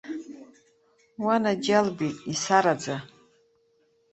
Уанаџьалбеит, 1.25 2.17
исараӡа. 2.31 2.95